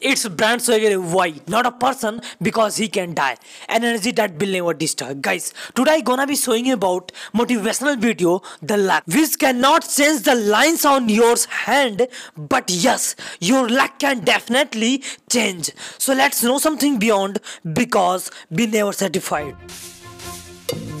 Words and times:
It's 0.00 0.26
brand 0.26 0.62
swagger 0.62 0.98
why 0.98 1.34
not 1.46 1.66
a 1.66 1.70
person 1.70 2.22
because 2.40 2.78
he 2.78 2.88
can 2.88 3.12
die. 3.12 3.36
Energy 3.68 4.12
that 4.12 4.38
will 4.40 4.48
never 4.48 4.72
destroy. 4.72 5.12
Guys, 5.12 5.52
today 5.74 5.96
I 5.96 6.00
gonna 6.00 6.26
be 6.26 6.36
showing 6.36 6.64
you 6.64 6.72
about 6.74 7.12
motivational 7.34 8.00
video 8.00 8.40
the 8.62 8.78
luck 8.78 9.04
which 9.06 9.38
cannot 9.38 9.86
change 9.86 10.22
the 10.22 10.34
lines 10.34 10.86
on 10.86 11.10
your 11.10 11.36
hand 11.50 12.08
but 12.34 12.70
yes 12.70 13.14
your 13.40 13.68
luck 13.68 13.98
can 13.98 14.20
definitely 14.20 15.02
change. 15.30 15.70
So 15.98 16.14
let's 16.14 16.42
know 16.42 16.56
something 16.56 16.98
beyond 16.98 17.40
because 17.74 18.30
be 18.50 18.66
never 18.66 18.92
satisfied. 18.94 19.54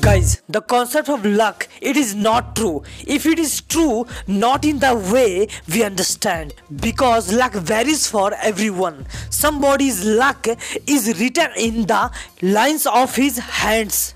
Guys, 0.00 0.42
the 0.48 0.60
concept 0.60 1.08
of 1.08 1.24
luck, 1.24 1.68
it 1.80 1.96
is 1.96 2.14
not 2.14 2.56
true. 2.56 2.82
If 3.06 3.26
it 3.26 3.38
is 3.38 3.60
true, 3.60 4.06
not 4.26 4.64
in 4.64 4.78
the 4.78 4.94
way 5.12 5.48
we 5.72 5.84
understand. 5.84 6.54
Because 6.80 7.32
luck 7.32 7.52
varies 7.52 8.06
for 8.06 8.32
everyone. 8.42 9.06
Somebody's 9.30 10.04
luck 10.04 10.48
is 10.86 11.20
written 11.20 11.50
in 11.56 11.86
the 11.86 12.10
lines 12.42 12.86
of 12.86 13.14
his 13.14 13.38
hands. 13.38 14.14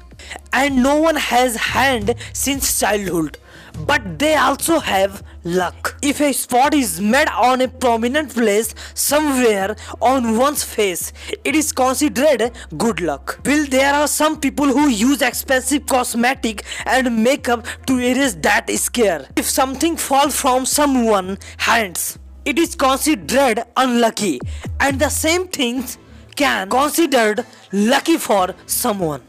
And 0.52 0.82
no 0.82 0.96
one 0.96 1.16
has 1.16 1.57
hand 1.57 2.15
since 2.32 2.80
childhood 2.80 3.38
but 3.80 4.19
they 4.19 4.34
also 4.34 4.78
have 4.78 5.23
luck. 5.45 5.96
If 6.02 6.20
a 6.20 6.32
spot 6.32 6.74
is 6.74 7.01
made 7.01 7.28
on 7.28 7.60
a 7.60 7.69
prominent 7.69 8.34
place 8.34 8.74
somewhere 8.95 9.77
on 10.01 10.38
one's 10.38 10.65
face, 10.65 11.12
it 11.45 11.55
is 11.55 11.73
considered 11.73 12.52
good 12.77 13.01
luck. 13.01 13.41
Well, 13.45 13.66
there 13.66 13.95
are 13.95 14.09
some 14.09 14.41
people 14.41 14.66
who 14.66 14.88
use 14.88 15.23
expensive 15.23 15.87
cosmetic 15.87 16.65
and 16.87 17.23
makeup 17.23 17.66
to 17.87 17.98
erase 17.98 18.34
that 18.34 18.70
scare. 18.70 19.27
If 19.37 19.48
something 19.48 19.96
falls 19.96 20.41
from 20.41 20.66
someone's 20.66 21.38
hands, 21.59 22.18
it 22.45 22.59
is 22.59 22.74
considered 22.74 23.65
unlucky 23.77 24.41
and 24.80 24.98
the 24.98 25.09
same 25.09 25.48
things 25.48 25.98
can 26.37 26.68
considered 26.68 27.45
lucky 27.73 28.18
for 28.18 28.54
someone 28.66 29.23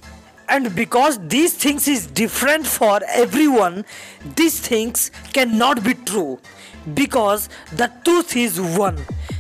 and 0.50 0.74
because 0.76 1.20
these 1.28 1.54
things 1.54 1.88
is 1.88 2.08
different 2.08 2.66
for 2.66 3.00
everyone 3.10 3.86
these 4.36 4.60
things 4.60 5.12
cannot 5.34 5.84
be 5.84 5.94
true. 5.94 6.40
Because 6.94 7.50
the 7.74 7.92
truth 8.04 8.36
is 8.36 8.60
one. 8.60 8.98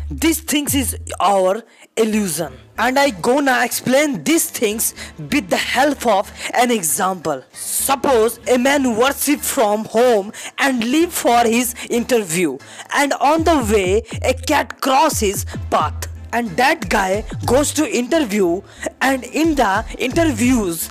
These 0.09 0.41
things 0.41 0.73
is 0.75 0.97
our 1.19 1.63
illusion. 1.97 2.53
And 2.77 2.99
i 2.99 3.09
gonna 3.09 3.63
explain 3.63 4.23
these 4.23 4.49
things 4.49 4.93
with 5.17 5.49
the 5.49 5.57
help 5.57 6.05
of 6.05 6.31
an 6.53 6.71
example. 6.71 7.43
Suppose 7.53 8.39
a 8.47 8.57
man 8.57 8.95
worship 8.97 9.39
from 9.39 9.85
home 9.85 10.33
and 10.57 10.83
leave 10.83 11.11
for 11.11 11.43
his 11.43 11.75
interview. 11.89 12.57
And 12.95 13.13
on 13.13 13.43
the 13.43 13.57
way 13.71 14.03
a 14.23 14.33
cat 14.33 14.81
crosses 14.81 15.45
path. 15.69 16.07
And 16.33 16.49
that 16.57 16.89
guy 16.89 17.23
goes 17.45 17.71
to 17.73 17.89
interview. 17.89 18.61
And 19.01 19.23
in 19.23 19.55
the 19.55 19.85
interviews 19.97 20.89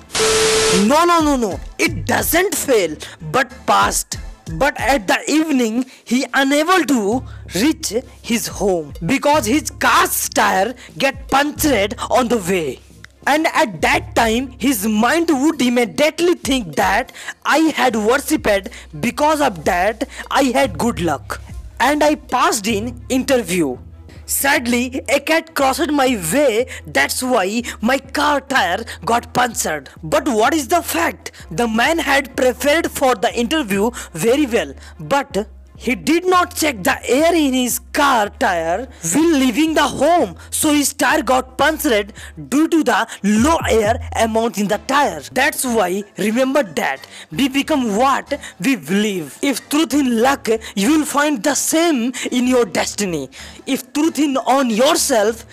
no 0.88 1.04
no 1.04 1.20
no 1.22 1.36
no. 1.36 1.60
It 1.78 2.06
doesn't 2.06 2.54
fail 2.54 2.96
but 3.32 3.52
passed 3.66 4.18
but 4.62 4.78
at 4.78 5.06
the 5.06 5.18
evening 5.30 5.86
he 6.04 6.24
unable 6.34 6.84
to 6.84 7.22
reach 7.54 7.94
his 8.22 8.46
home 8.46 8.92
because 9.06 9.46
his 9.46 9.70
car's 9.70 10.28
tire 10.28 10.74
get 10.98 11.28
punctured 11.28 11.94
on 12.10 12.28
the 12.28 12.38
way. 12.38 12.80
And 13.26 13.46
at 13.54 13.80
that 13.80 14.14
time 14.14 14.54
his 14.58 14.86
mind 14.86 15.30
would 15.30 15.62
immediately 15.62 16.34
think 16.34 16.76
that 16.76 17.12
i 17.44 17.58
had 17.80 17.96
worshipped. 17.96 18.68
Because 19.00 19.40
of 19.40 19.64
that 19.64 20.08
i 20.30 20.44
had 20.44 20.78
good 20.78 21.00
luck. 21.00 21.40
And 21.80 22.04
i 22.04 22.14
passed 22.14 22.66
in 22.66 23.02
interview 23.08 23.78
Sadly, 24.26 25.02
a 25.08 25.20
cat 25.20 25.54
crossed 25.54 25.90
my 25.90 26.18
way, 26.32 26.66
that's 26.86 27.22
why 27.22 27.62
my 27.80 27.98
car 27.98 28.40
tire 28.40 28.84
got 29.04 29.32
punctured. 29.34 29.90
But 30.02 30.28
what 30.28 30.54
is 30.54 30.68
the 30.68 30.82
fact? 30.82 31.32
The 31.50 31.68
man 31.68 31.98
had 31.98 32.36
prepared 32.36 32.90
for 32.90 33.14
the 33.14 33.34
interview 33.34 33.90
very 34.12 34.46
well, 34.46 34.74
but 34.98 35.48
he 35.76 35.94
did 35.94 36.26
not 36.26 36.54
check 36.54 36.82
the 36.82 36.96
air 37.08 37.34
in 37.34 37.52
his 37.52 37.80
car 37.92 38.28
tire 38.28 38.88
while 39.12 39.32
leaving 39.38 39.74
the 39.74 39.82
home, 39.82 40.36
so 40.50 40.72
his 40.72 40.92
tire 40.92 41.22
got 41.22 41.58
punctured 41.58 42.12
due 42.48 42.68
to 42.68 42.84
the 42.84 43.06
low 43.22 43.56
air 43.68 44.08
amount 44.16 44.58
in 44.58 44.68
the 44.68 44.78
tire. 44.78 45.20
That's 45.32 45.64
why 45.64 46.04
remember 46.16 46.62
that 46.62 47.06
we 47.30 47.48
become 47.48 47.96
what 47.96 48.38
we 48.60 48.76
believe. 48.76 49.38
If 49.42 49.68
truth 49.68 49.94
in 49.94 50.20
luck, 50.20 50.48
you 50.74 50.98
will 50.98 51.06
find 51.06 51.42
the 51.42 51.54
same 51.54 52.12
in 52.30 52.46
your 52.46 52.64
destiny. 52.64 53.30
If 53.66 53.92
truth 53.92 54.18
in 54.18 54.36
on 54.36 54.70
yourself, 54.70 55.44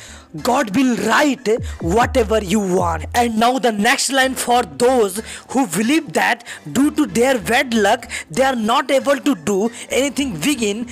God 0.42 0.75
will 0.75 0.96
write 1.08 1.47
whatever 1.81 2.44
you 2.44 2.59
want. 2.59 3.06
And 3.14 3.38
now 3.38 3.59
the 3.59 3.72
next 3.72 4.12
line 4.12 4.36
for 4.36 4.64
those 4.64 5.22
who 5.50 5.68
believe 5.68 6.14
that 6.14 6.46
due 6.72 6.92
to 6.92 7.06
their 7.06 7.40
bad 7.40 7.74
luck 7.74 8.09
they 8.30 8.44
are 8.44 8.56
not 8.56 8.91
able 8.91 9.18
to 9.18 9.36
do 9.36 9.70
anything 9.90 10.40
big 10.40 10.64
in 10.64 10.88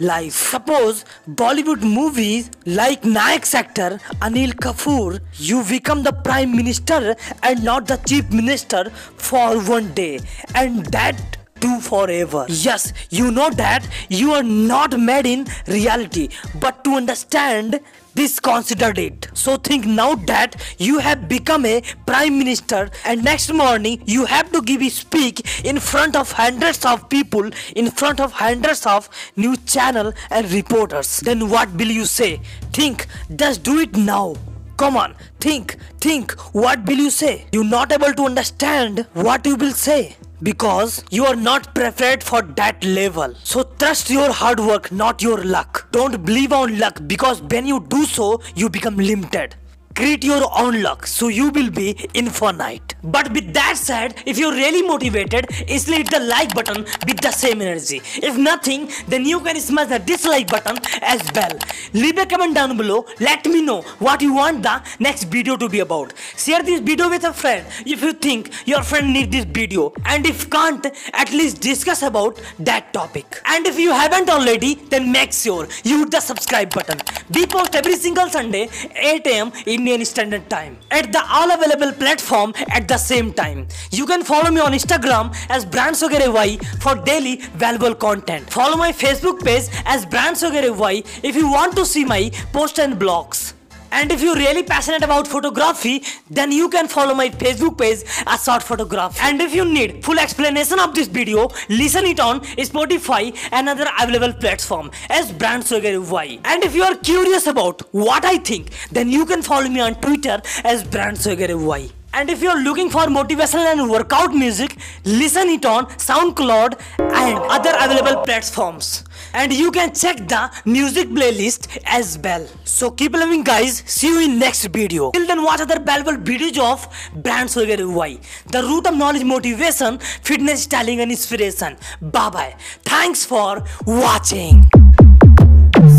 life. 0.00 0.32
Suppose 0.32 1.04
Bollywood 1.28 1.82
movies 1.82 2.50
like 2.66 3.02
Nayak's 3.02 3.54
actor 3.54 4.00
Anil 4.20 4.52
Kapoor, 4.54 5.20
you 5.34 5.62
become 5.64 6.02
the 6.02 6.12
prime 6.12 6.54
minister 6.56 7.14
and 7.42 7.64
not 7.64 7.86
the 7.86 7.96
chief 7.96 8.30
minister 8.30 8.90
for 8.90 9.60
one 9.60 9.92
day, 9.94 10.20
and 10.54 10.84
that 10.86 11.38
too 11.60 11.80
forever. 11.80 12.44
Yes, 12.48 12.92
you 13.10 13.30
know 13.30 13.50
that 13.50 13.86
you 14.08 14.32
are 14.32 14.42
not 14.42 14.98
made 14.98 15.26
in 15.26 15.46
reality, 15.66 16.28
but 16.56 16.82
to 16.84 16.94
understand 16.94 17.80
this 18.14 18.40
considered 18.40 18.98
it. 18.98 19.28
So 19.34 19.56
think 19.56 19.86
now 19.86 20.14
that 20.26 20.56
you 20.78 20.98
have 20.98 21.28
become 21.28 21.66
a 21.66 21.82
prime 22.06 22.38
minister 22.38 22.90
and 23.04 23.24
next 23.24 23.52
morning 23.52 24.02
you 24.06 24.24
have 24.24 24.50
to 24.52 24.62
give 24.62 24.82
a 24.82 24.88
speak 24.88 25.64
in 25.64 25.80
front 25.80 26.16
of 26.16 26.32
hundreds 26.32 26.84
of 26.84 27.08
people, 27.08 27.50
in 27.74 27.90
front 27.90 28.20
of 28.20 28.32
hundreds 28.32 28.86
of 28.86 29.08
news 29.36 29.58
channel 29.66 30.12
and 30.30 30.50
reporters. 30.52 31.20
Then 31.20 31.48
what 31.48 31.72
will 31.72 31.90
you 31.90 32.04
say? 32.04 32.40
Think, 32.72 33.06
just 33.36 33.62
do 33.62 33.78
it 33.80 33.96
now. 33.96 34.36
Come 34.76 34.96
on, 34.96 35.14
think, 35.38 35.76
think, 36.00 36.32
what 36.52 36.84
will 36.84 36.96
you 36.96 37.10
say? 37.10 37.46
You're 37.52 37.62
not 37.64 37.92
able 37.92 38.12
to 38.12 38.24
understand 38.24 39.06
what 39.12 39.46
you 39.46 39.54
will 39.54 39.72
say 39.72 40.16
because 40.42 41.04
you 41.10 41.24
are 41.24 41.36
not 41.36 41.74
prepared 41.74 42.22
for 42.22 42.42
that 42.42 42.84
level. 42.84 43.34
So 43.44 43.62
trust 43.78 44.10
your 44.10 44.32
hard 44.32 44.60
work, 44.60 44.90
not 44.92 45.22
your 45.22 45.42
luck. 45.42 45.88
Don't 45.92 46.24
believe 46.24 46.52
on 46.52 46.78
luck 46.78 47.00
because 47.06 47.42
when 47.42 47.66
you 47.66 47.80
do 47.88 48.04
so, 48.04 48.42
you 48.54 48.68
become 48.68 48.96
limited. 48.96 49.56
Create 49.96 50.24
your 50.24 50.42
own 50.58 50.82
luck 50.82 51.06
so 51.06 51.28
you 51.28 51.50
will 51.50 51.70
be 51.70 51.90
infinite. 52.14 52.96
But 53.04 53.32
with 53.32 53.54
that 53.54 53.76
said, 53.76 54.20
if 54.26 54.38
you're 54.38 54.52
really 54.52 54.82
motivated, 54.82 55.46
instantly 55.68 55.98
hit 55.98 56.10
the 56.10 56.18
like 56.18 56.52
button 56.52 56.82
with 57.06 57.20
the 57.20 57.30
same 57.30 57.62
energy. 57.62 58.02
If 58.16 58.36
nothing, 58.36 58.90
then 59.06 59.24
you 59.24 59.38
can 59.38 59.60
smash 59.60 59.90
the 59.90 60.00
dislike 60.00 60.48
button 60.48 60.78
as 61.00 61.22
well. 61.32 61.56
Leave 61.92 62.18
a 62.18 62.26
comment 62.26 62.56
down 62.56 62.76
below. 62.76 63.06
Let 63.20 63.46
me 63.46 63.62
know 63.62 63.82
what 64.00 64.20
you 64.20 64.34
want 64.34 64.64
the 64.64 64.82
next 64.98 65.24
video 65.24 65.56
to 65.56 65.68
be 65.68 65.78
about. 65.78 66.12
Share 66.36 66.64
this 66.64 66.80
video 66.80 67.08
with 67.08 67.22
a 67.22 67.32
friend 67.32 67.64
if 67.86 68.02
you 68.02 68.14
think 68.14 68.50
your 68.66 68.82
friend 68.82 69.12
needs 69.12 69.30
this 69.30 69.44
video. 69.44 69.92
And 70.06 70.26
if 70.26 70.50
can't, 70.50 70.84
at 71.12 71.30
least 71.30 71.60
discuss 71.60 72.02
about 72.02 72.40
that 72.58 72.92
topic. 72.92 73.40
And 73.46 73.64
if 73.64 73.78
you 73.78 73.92
haven't 73.92 74.28
already, 74.28 74.74
then 74.74 75.12
make 75.12 75.32
sure 75.32 75.68
you 75.84 76.00
hit 76.00 76.10
the 76.10 76.20
subscribe 76.20 76.74
button. 76.74 76.98
We 77.32 77.46
post 77.46 77.76
every 77.76 77.94
single 77.94 78.28
Sunday 78.28 78.68
8 78.96 79.26
am 79.28 79.52
in 79.66 79.83
Indian 79.84 80.04
Standard 80.06 80.48
Time 80.48 80.78
at 80.90 81.12
the 81.12 81.22
all 81.28 81.50
available 81.50 81.92
platform 81.92 82.54
at 82.70 82.88
the 82.88 82.96
same 82.96 83.34
time. 83.34 83.66
You 83.90 84.06
can 84.06 84.24
follow 84.24 84.50
me 84.50 84.60
on 84.60 84.72
Instagram 84.72 85.34
as 85.50 85.66
Brand 85.66 85.96
Y 86.00 86.56
for 86.80 86.94
daily 86.94 87.36
valuable 87.64 87.94
content. 87.94 88.48
Follow 88.48 88.78
my 88.78 88.92
Facebook 88.92 89.44
page 89.44 89.64
as 89.84 90.06
Brand 90.06 90.38
Y 90.42 91.02
if 91.22 91.36
you 91.36 91.50
want 91.50 91.76
to 91.76 91.84
see 91.84 92.04
my 92.04 92.30
posts 92.52 92.78
and 92.78 92.94
blogs. 92.94 93.52
And 93.96 94.10
if 94.10 94.20
you're 94.20 94.34
really 94.34 94.64
passionate 94.64 95.04
about 95.04 95.28
photography, 95.28 96.02
then 96.28 96.50
you 96.50 96.68
can 96.68 96.88
follow 96.88 97.14
my 97.14 97.28
Facebook 97.28 97.78
page 97.78 98.00
as 98.26 98.44
Short 98.44 98.64
Photograph. 98.64 99.16
And 99.22 99.40
if 99.40 99.54
you 99.54 99.64
need 99.64 100.04
full 100.04 100.18
explanation 100.18 100.80
of 100.80 100.96
this 100.96 101.06
video, 101.06 101.48
listen 101.68 102.04
it 102.04 102.18
on 102.18 102.40
Spotify 102.40 103.32
and 103.52 103.68
other 103.68 103.86
available 104.00 104.32
platform 104.32 104.90
as 105.10 105.30
Brand 105.30 105.64
Swagger 105.64 106.00
Y. 106.00 106.40
And 106.44 106.64
if 106.64 106.74
you 106.74 106.82
are 106.82 106.96
curious 106.96 107.46
about 107.46 107.82
what 107.92 108.24
I 108.24 108.38
think, 108.38 108.72
then 108.90 109.08
you 109.08 109.24
can 109.26 109.42
follow 109.42 109.68
me 109.68 109.78
on 109.78 109.94
Twitter 109.94 110.42
as 110.64 110.82
Brand 110.82 111.16
Swagger 111.16 111.56
Y. 111.56 111.88
And 112.16 112.30
if 112.30 112.42
you're 112.42 112.62
looking 112.62 112.90
for 112.90 113.06
motivational 113.06 113.72
and 113.72 113.90
workout 113.90 114.32
music, 114.32 114.76
listen 115.04 115.48
it 115.48 115.64
on 115.64 115.86
SoundCloud 115.86 116.80
and 116.98 117.38
other 117.56 117.72
available 117.80 118.22
platforms. 118.22 119.04
And 119.34 119.52
you 119.52 119.72
can 119.72 119.92
check 119.92 120.16
the 120.28 120.50
music 120.64 121.08
playlist 121.08 121.78
as 121.84 122.18
well. 122.18 122.46
So 122.64 122.90
keep 122.92 123.14
loving 123.14 123.42
guys. 123.42 123.82
See 123.84 124.06
you 124.06 124.20
in 124.20 124.38
next 124.38 124.64
video. 124.66 125.10
Till 125.10 125.26
then 125.26 125.42
watch 125.42 125.60
other 125.60 125.80
valuable 125.80 126.12
videos 126.12 126.58
of 126.58 126.86
Brand 127.22 127.50
Swagger 127.50 127.88
Y. 127.88 128.18
The 128.46 128.62
root 128.62 128.86
of 128.86 128.96
knowledge, 128.96 129.24
motivation, 129.24 129.98
fitness, 129.98 130.62
styling 130.62 131.00
and 131.00 131.10
inspiration. 131.10 131.76
Bye 132.00 132.30
bye. 132.30 132.56
Thanks 132.84 133.24
for 133.24 133.64
watching. 133.86 134.70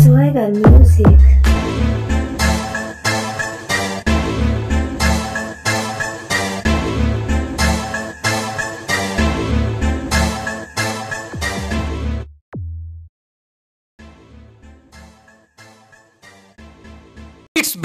Swagger 0.02 0.50
Music 0.50 1.65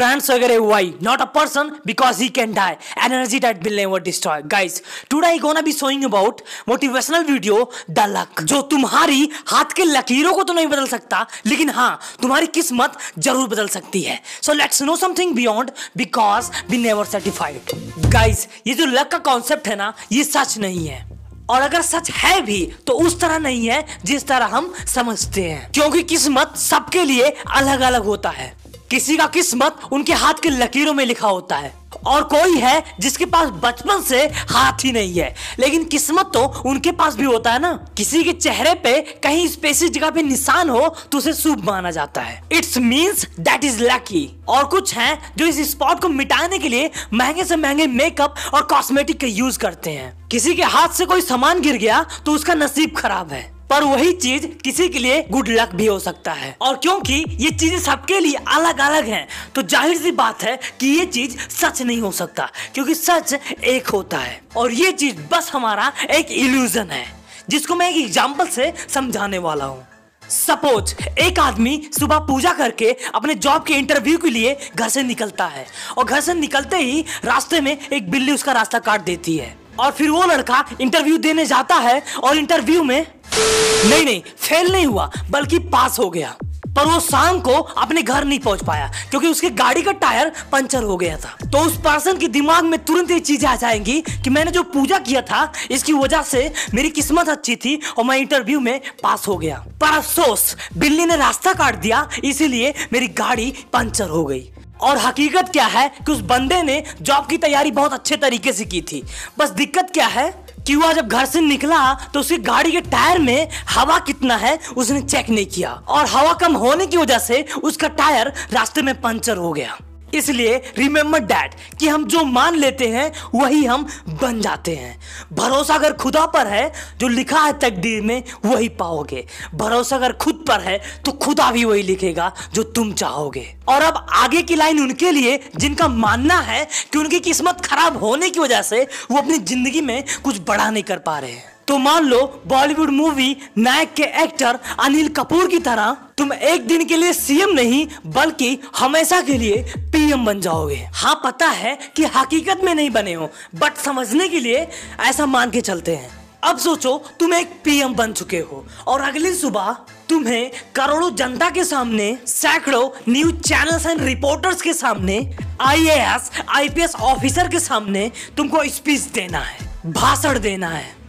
brands 0.02 0.30
वगैरह 0.32 0.60
why 0.64 0.84
not 1.02 1.22
a 1.22 1.30
person 1.30 1.72
because 1.86 2.20
he 2.20 2.30
can 2.32 2.54
die 2.54 2.78
energy 3.08 3.40
that 3.40 3.64
will 3.64 3.78
never 3.82 4.00
destroy 4.02 4.38
guys 4.54 4.78
today 5.10 5.32
I 5.32 5.40
gonna 5.40 5.64
be 5.64 5.74
showing 5.74 6.06
about 6.06 6.42
motivational 6.68 7.26
video 7.26 7.58
the 7.90 8.08
luck 8.10 8.44
जो 8.44 8.62
तुम्हारी 8.72 9.30
हाथ 9.48 9.74
के 9.76 9.84
लकीरों 9.86 10.34
को 10.34 10.44
तो 10.44 10.54
नहीं 10.54 10.68
बदल 10.68 10.88
सकता 10.88 11.26
लेकिन 11.46 11.70
हाँ 11.72 12.00
तुम्हारी 12.22 12.48
किस्मत 12.56 12.98
ज़रूर 13.20 13.48
बदल 13.50 13.68
सकती 13.68 14.02
है 14.02 14.20
so 14.42 14.58
let's 14.62 14.82
know 14.82 14.98
something 15.02 15.36
beyond 15.36 15.72
because 15.96 16.52
we 16.72 16.82
never 16.86 17.06
certified 17.16 17.76
guys 18.12 18.48
ये 18.68 18.74
जो 18.74 18.86
लक 18.88 19.12
का 19.12 19.18
कॉन्सेप्ट 19.32 19.68
है 19.68 19.76
ना 19.76 19.94
ये 20.12 20.24
सच 20.24 20.58
नहीं 20.60 20.88
है 20.88 21.06
और 21.50 21.62
अगर 21.62 21.82
सच 21.82 22.10
है 22.14 22.42
भी 22.42 22.60
तो 22.88 22.94
उस 23.06 23.20
तरह 23.22 23.40
नहीं 23.40 23.68
है 23.68 23.86
जिस 24.06 24.28
तरह 24.28 24.56
हम 24.56 24.74
समझते 24.88 25.44
हैं 25.44 25.72
क्योंकि 25.72 26.04
किस्मत 26.12 26.54
सबके 26.58 27.04
लिए 27.06 27.30
अलग 27.56 27.82
अलग 27.88 28.04
होता 28.06 28.30
है 28.30 28.61
किसी 28.92 29.16
का 29.18 29.26
किस्मत 29.26 29.80
उनके 29.92 30.14
हाथ 30.14 30.42
के 30.44 30.50
लकीरों 30.50 30.94
में 30.94 31.06
लिखा 31.06 31.28
होता 31.28 31.56
है। 31.56 31.74
और 32.08 32.24
कोई 32.24 32.58
है 32.58 32.84
जिसके 33.00 33.26
पास 33.26 33.50
बचपन 33.64 34.02
से 34.02 34.22
हाथ 34.50 34.84
ही 34.86 34.92
नहीं 34.92 35.14
है, 35.14 35.36
लेकिन 35.60 35.84
किस्मत 35.84 36.32
तो 36.34 36.42
उनके 36.66 36.92
पास 36.92 37.16
भी 37.16 37.24
होता 37.24 37.52
है 37.54 37.60
ना। 37.60 37.72
किसी 37.98 38.24
के 38.24 38.34
चेहरे 38.34 38.74
पे 38.74 39.02
कहीं 39.24 39.48
स्पेसिफिक 39.48 39.94
जगह 39.94 40.10
पे 40.10 40.22
निशान 40.22 40.70
हो 40.70 40.88
तो 41.12 41.18
उसे 41.18 41.34
शुभ 41.34 41.64
माना 41.66 41.92
जाता 41.92 42.22
है। 42.22 42.42
It's 42.52 42.78
means 42.78 43.26
that 43.40 43.64
is 43.64 43.82
lucky 43.84 44.28
और 44.48 44.64
कुछ 44.66 44.94
हैं 44.96 45.34
जो 45.38 45.46
इस 45.46 45.72
स्पॉट 45.72 46.02
को 46.02 46.10
मिटाने 46.10 46.60
के 46.60 46.70
लिए 46.70 46.90
महँगे 47.14 47.44
से 47.44 47.56
महँगे 47.56 47.88
मेकअप 47.88 48.36
और 48.54 48.64
कॉस्मेटिक 48.64 49.20
का 49.22 49.28
यूज़ 49.28 49.60
करते 49.60 49.90
हैं। 49.90 50.14
किसी 50.28 50.56
के 50.56 50.64
हाथ 50.66 50.90
से 50.90 51.06
कोई 51.06 51.22
सामान 51.22 51.62
गिर 51.62 51.78
गया 51.78 52.06
तो 52.26 52.32
उसका 52.32 52.54
नसीब 52.54 52.96
खराब 52.98 53.32
है। 53.32 53.51
पर 53.72 53.84
वही 53.84 54.12
चीज़ 54.14 54.46
किसी 54.64 54.88
के 54.90 55.00
लिए 55.00 55.22
गुड 55.32 55.50
लक 55.50 55.76
भी 55.76 55.86
हो 55.86 55.98
सकता 56.00 56.32
है। 56.34 56.56
और 56.62 56.78
क्योंकि 56.78 57.14
ये 57.40 57.50
चीज़ें 57.52 57.78
सबके 57.80 58.20
लिए 58.20 58.38
अलग 58.50 58.80
अलग 58.82 59.06
हैं 59.08 59.28
तो 59.56 59.62
ज़ाहिर 59.64 59.98
सी 59.98 60.12
बात 60.14 60.44
है 60.44 60.60
कि 60.80 60.88
ये 60.90 61.06
चीज़ 61.08 61.38
सच 61.40 61.82
नहीं 61.82 62.02
हो 62.02 62.12
सकता, 62.14 62.50
क्योंकि 62.74 62.96
सच 62.96 63.34
एक 63.34 63.88
होता 63.90 64.18
है। 64.18 64.42
और 64.58 64.72
ये 64.74 64.92
चीज़ 64.94 65.16
बस 65.32 65.52
हमारा 65.54 65.92
एक 66.12 66.32
इल्यूजन 66.34 66.90
है, 66.92 67.06
जिसको 67.50 67.76
मैं 67.76 67.90
एक 67.90 67.98
एग्ज़ाम्पल 67.98 68.48
से 68.48 68.74
समझाने 68.90 69.38
वाला 69.40 69.66
हूँ। 69.66 69.86
सपोज़ 70.24 70.94
एक 71.20 71.40
आदमी 71.40 71.82
सुबह 71.94 72.20
पूजा 72.28 72.52
करके 72.54 72.92
अपने 73.16 73.36
जॉब 73.38 73.64
के 73.64 73.74
इंटरव्यू 73.76 74.18
के 74.18 74.30
लिए 74.30 74.56
घर 74.76 74.90
से 74.90 75.04
निकलता 75.04 75.46
है, 75.48 75.66
और 75.98 76.04
घर 76.04 76.22
से 76.22 76.34
निकलते 76.34 76.78
ही 76.78 77.02
रास्ते 77.26 77.62
में 77.62 77.78
एक 77.90 78.12
बिल्ली 78.12 78.32
उसका 78.32 78.52
रास्ता 78.52 78.80
काट 78.82 79.02
देती 79.06 79.38
है। 79.38 79.56
और 79.80 79.92
फिर 79.92 80.10
वो 80.10 80.24
लड़का 80.26 80.64
इंटरव्यू 80.82 81.18
देने 81.20 81.46
जाता 81.46 81.76
है, 81.78 82.02
और 82.18 82.38
इंटरव्यू 82.38 82.84
में 82.84 83.06
नहीं 83.34 84.06
नहीं 84.06 84.22
फेल 84.38 84.72
नहीं 84.72 84.86
हुआ, 84.86 85.12
बल्कि 85.30 85.60
पास 85.60 86.00
हो 86.00 86.10
गया। 86.10 86.36
पर 86.68 86.86
वो 86.86 87.00
शाम 87.00 87.40
को 87.40 87.52
अपने 87.52 88.02
घर 88.02 88.26
नहीं 88.26 88.40
पहुँच 88.40 88.64
पाया, 88.64 88.92
क्योंकि 89.10 89.28
उसके 89.28 89.50
गाड़ी 89.50 89.82
का 89.82 89.92
टायर 89.92 90.32
पंचर 90.52 90.84
हो 90.84 90.96
गया 90.98 91.18
था। 91.18 91.36
तो 91.50 91.58
उस 91.58 91.76
पर्सन 91.78 92.18
के 92.18 92.28
दिमाग 92.28 92.66
में 92.66 92.78
तुरंत 92.86 93.12
ये 93.12 93.20
चीज़ें 93.20 93.50
आ 93.50 93.56
जाएँगी 93.56 94.00
कि 94.02 94.30
मैंने 94.30 94.52
जो 94.52 94.64
पूजा 94.64 94.98
किया 95.00 95.22
था, 95.22 95.52
इसकी 95.72 95.94
वजह 95.94 96.22
से 96.22 96.54
मेरी 96.74 96.90
किस्मत 96.90 97.30
अच्छी 97.30 97.56
थी 97.56 97.80
और 97.98 98.06
मैं 98.06 98.18
इंटरव्यू 98.18 98.60
में 98.60 98.80
पास 99.04 99.28
हो 99.28 99.38
गया। 99.38 99.66
पर 99.82 99.98
अफसोस, 99.98 100.56
बिल्ली 100.78 101.06
ने 101.06 101.16
रास्ता 101.16 101.54
काट 101.54 101.76
दिया, 101.76 102.08
इसीलिए 102.24 102.74
मेरी 102.94 103.08
गाड़ी 103.08 103.54
पंचर 103.74 104.10
हो 104.10 104.26
गई। 104.26 104.50
और 104.82 104.98
हकीकत 104.98 105.50
क्या 105.50 105.66
है 105.68 105.88
कि 105.90 106.12
उस 106.12 106.20
बंदे 106.28 106.62
ने 106.64 106.84
जॉब 107.02 107.28
की 107.28 107.38
तैयारी 107.38 107.72
बहुत 107.72 107.94
अच्छे 107.94 108.16
तरीके 108.18 108.54
से 108.54 108.66
की 108.66 108.82
थी। 108.82 109.04
बस 109.40 109.50
दिक्कत 109.52 109.92
क्या 109.94 110.08
है 110.08 110.30
कि 110.68 110.76
वह 110.76 110.94
जब 110.94 111.08
घर 111.08 111.26
से 111.26 111.42
निकला 111.42 111.94
तो 112.14 112.20
उसकी 112.20 112.38
गाड़ी 112.40 112.72
के 112.72 112.82
टायर 112.82 113.20
में 113.20 113.48
हवा 113.70 113.98
कितना 114.00 114.36
है, 114.36 114.58
उसने 114.78 115.02
चेक 115.02 115.30
नहीं 115.30 115.46
किया। 115.46 115.72
और 115.72 116.06
हवा 116.08 116.34
कम 116.34 116.56
होने 116.56 116.86
की 116.88 116.98
वजह 116.98 117.20
से 117.20 117.46
उसका 117.64 117.88
टायर 117.88 118.34
रास्ते 118.54 118.82
में 118.82 119.00
पंचर 119.02 119.38
हो 119.38 119.52
गया। 119.54 119.78
इसलिए 120.14 120.56
रिमेम्बर 120.78 121.20
डैट 121.22 121.56
कि 121.80 121.88
हम 121.88 122.06
जो 122.06 122.24
मान 122.24 122.56
लेते 122.56 122.88
हैं, 122.88 123.12
वही 123.36 123.64
हम 123.66 123.88
बन 124.22 124.42
जाते 124.42 124.76
हैं। 124.76 125.00
भरोसा 125.34 125.76
अगर 125.76 125.94
खुदा 125.94 126.26
पर 126.28 126.48
है, 126.48 126.72
जो 127.00 127.08
लिखा 127.08 127.40
है 127.40 127.54
तकदीर 127.60 128.02
में, 128.02 128.24
वही 128.46 128.70
पाओगे। 128.72 129.26
भरोसा 129.56 129.96
अगर 129.96 130.14
खुद 130.14 130.44
पर 130.48 130.60
है 130.60 130.80
तो 131.06 131.12
खुदा 131.14 131.52
भी 131.52 131.66
वही 131.66 131.84
लिखेगा, 131.84 132.32
जो 132.54 132.64
तुम 132.66 132.92
चाहोगे। 132.94 133.46
और 133.70 133.82
अब 133.82 134.06
आगे 134.14 134.42
की 134.42 134.56
लाइन 134.56 134.80
उनके 134.80 135.12
लिए, 135.12 135.40
जिनका 135.56 135.88
मानना 135.88 136.40
है 136.42 136.68
कि 136.94 136.98
उनकी 137.00 137.20
किस्मत 137.22 137.62
खराब 137.62 137.98
होने 137.98 138.30
की 138.30 138.40
वजह 138.40 138.62
से, 138.64 138.88
वो 139.12 139.18
अपनी 139.18 139.38
ज़िंदगी 139.38 139.82
में 139.82 140.04
कुछ 140.24 140.40
बड़ा 140.48 140.70
नहीं 140.70 140.84
कर 140.84 140.98
पा 141.00 141.18
रहे 141.20 141.32
हैं। 141.32 141.51
तो 141.68 141.78
मान 141.78 142.06
लो 142.06 142.20
बॉलीवुड 142.48 142.90
मूवी 142.90 143.36
नायक 143.58 143.94
के 143.94 144.04
एक्टर 144.24 144.60
अनिल 144.80 145.10
कपूर 145.10 145.48
की 145.48 145.60
तरह 145.60 145.98
तुम 146.18 146.34
एक 146.34 146.68
दिन 146.68 146.86
के 146.86 146.98
लिए 146.98 147.14
सीएम 147.14 147.50
नहीं, 147.50 147.86
बल्कि 148.08 148.58
हमेशा 148.78 149.22
के 149.22 149.38
लिए 149.38 149.64
पीएम 149.92 150.26
बन 150.26 150.40
जाओगे। 150.42 150.88
हाँ 150.94 151.20
पता 151.24 151.48
है 151.48 151.78
कि 151.96 152.06
हकीकत 152.16 152.64
में 152.64 152.74
नहीं 152.76 152.90
बने 152.90 153.14
हो 153.14 153.30
बट 153.56 153.78
समझने 153.78 154.28
के 154.30 154.40
लिए 154.40 154.68
ऐसा 155.00 155.26
मान 155.26 155.52
के 155.52 155.62
चलते 155.62 155.96
हैं। 155.96 156.20
अब 156.44 156.58
सोचो, 156.58 156.98
तुम 157.20 157.34
एक 157.34 157.50
पीएम 157.64 157.94
बन 157.96 158.14
चुके 158.14 158.38
हो, 158.42 158.66
और 158.88 159.02
अगली 159.02 159.34
सुबह 159.34 159.76
तुम्हें 160.10 160.52
करोड़ों 160.76 161.10
जनता 161.16 161.50
के 161.50 161.64
सामने, 161.64 162.18
सैकड़ों 162.28 162.90
न्यूज़ 163.10 163.36
चैनल्स 163.40 163.86
एंड 163.86 164.02
रिपोर्टर्स 164.02 164.62
के 164.62 164.74
सामने 164.74 165.20
आईएएस 165.62 166.32
आईपीएस 166.50 166.96
ऑफिसर 166.96 167.48
के 167.48 167.60
सामने 167.60 168.12
तुमको 168.38 168.64
स्पीच 168.70 169.02
देना 169.14 169.40
है, 169.40 169.70
भाषण 169.86 170.40
देना 170.40 170.70
है। 170.70 171.01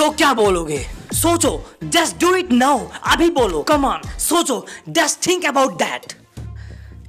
तो 0.00 0.08
क्या 0.10 0.32
बोलोगे? 0.34 0.78
सोचो 1.12 1.50
जस्ट 1.84 2.20
डू 2.20 2.34
इट 2.34 2.52
नाउ 2.52 2.86
अभी 3.06 3.28
बोलो। 3.30 3.60
कमान 3.62 4.18
सोचो 4.18 4.64
जस्ट 4.88 5.26
थिंक 5.26 5.44
अबाउट 5.46 5.72
दैट 5.78 6.12